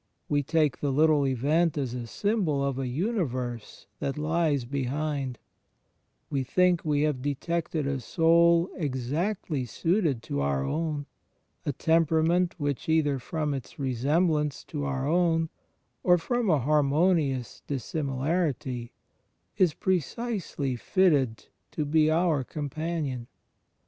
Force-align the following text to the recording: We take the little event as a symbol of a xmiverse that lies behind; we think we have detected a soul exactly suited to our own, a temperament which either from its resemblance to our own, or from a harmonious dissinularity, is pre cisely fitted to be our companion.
We 0.27 0.41
take 0.41 0.79
the 0.79 0.91
little 0.91 1.27
event 1.27 1.77
as 1.77 1.93
a 1.93 2.07
symbol 2.07 2.65
of 2.65 2.79
a 2.79 2.85
xmiverse 2.87 3.85
that 3.99 4.17
lies 4.17 4.65
behind; 4.65 5.37
we 6.27 6.41
think 6.43 6.83
we 6.83 7.03
have 7.03 7.21
detected 7.21 7.85
a 7.85 7.99
soul 7.99 8.71
exactly 8.75 9.63
suited 9.63 10.23
to 10.23 10.39
our 10.41 10.63
own, 10.65 11.05
a 11.67 11.71
temperament 11.71 12.55
which 12.59 12.89
either 12.89 13.19
from 13.19 13.53
its 13.53 13.77
resemblance 13.77 14.63
to 14.63 14.85
our 14.85 15.07
own, 15.07 15.49
or 16.01 16.17
from 16.17 16.49
a 16.49 16.57
harmonious 16.57 17.61
dissinularity, 17.67 18.93
is 19.59 19.75
pre 19.75 19.99
cisely 19.99 20.75
fitted 20.75 21.45
to 21.73 21.85
be 21.85 22.09
our 22.09 22.43
companion. 22.43 23.27